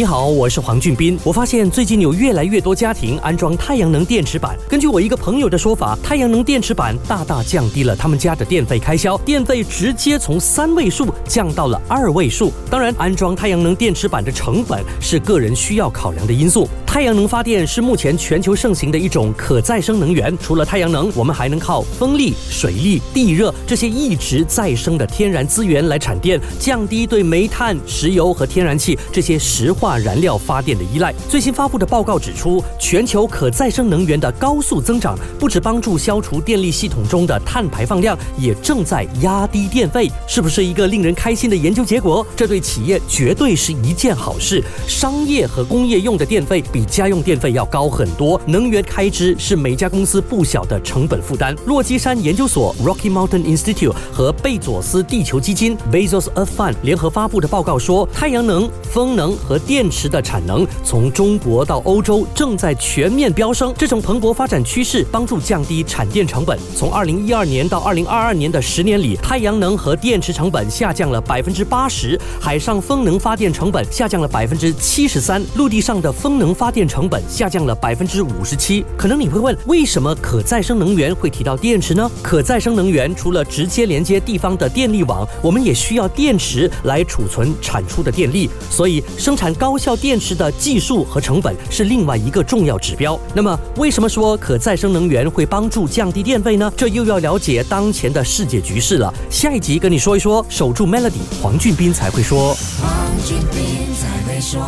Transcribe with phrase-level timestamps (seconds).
[0.00, 1.20] 你好，我是黄俊斌。
[1.22, 4.56] 我发现最近有越来越多家庭安装太阳能电池板。
[4.66, 12.50] 根据我一个朋友的说法，太阳能电池板大大降低了他们家的电费开销，电费直接从三位数降到了二位数。
[12.70, 16.66] 当然，安装太阳能电池板的成本是个人需要考量的因素。
[16.86, 20.36] 太阳能发电是目前全球盛行的一种可再生能源。
[20.38, 31.14] 除了太阳能，我们还能靠风力、水力、地热这些一直再生的天然资源来产电，降低对煤炭、石油和天然气这些石化燃料发电的依赖。
[31.28, 40.10] 最新发布的报告指出，全球可再生能源的高速增长，不止帮助消除电力系统中的碳排放量，也正在压低电费。
[40.26, 42.26] 是不是一个令人开心的研究结果？
[42.36, 44.62] 这对企业绝对是一件好事。
[44.86, 51.54] 商业和工业用的电费比家用电费要高很多，能源开支是每家公司不小的成本负担。
[51.66, 63.72] 落基山研究所 （Rocky Mountain Institute） 和贝佐斯地球基金 （Bezos Earth Fund） 联合发布的报告说，太阳能、风能和电池的产能从中国到欧洲正在全面飙升。
[63.78, 66.58] 这种蓬勃发展趋势帮助降低产电成本。
[66.74, 78.84] 从2012年到2022年的十年里，太阳能和电池成本下降了百分之八十，海上风能发电成本下降了百分之七十三，陆地上的风能发电成本下降了百分之五十七。
[78.96, 82.10] 可能你会问，为什么可再生能源会提到电池呢？
[82.20, 88.50] 可再生能源除了直接连接地方的电力网，我们也需要电池来储存产出的电力。
[88.68, 93.20] 所以，生产高效电池的技术和成本是另外一个重要指标。
[93.34, 96.72] 那么，为什么说可再生能源会帮助降低电费呢？
[96.74, 99.12] 这又要了解当前的世界局势了。
[99.28, 102.56] 下一集跟你说一说，守住 Melody，黄俊斌才会说。
[102.80, 102.90] 黄
[103.22, 104.62] 俊斌才会说。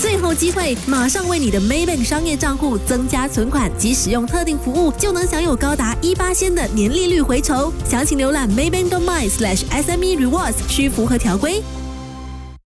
[0.00, 7.72] 最后机会，马上为你的 Maybank 商业账户增加存款及使用特定服务，就能享有高达一八仙的年利率回酬。
[7.88, 11.62] 详情浏览 Maybank.my/SME Rewards，需符合条规。